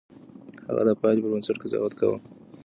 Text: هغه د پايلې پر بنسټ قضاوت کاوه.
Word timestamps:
هغه 0.67 0.81
د 0.87 0.89
پايلې 1.01 1.21
پر 1.23 1.29
بنسټ 1.33 1.55
قضاوت 1.63 1.93
کاوه. 1.99 2.17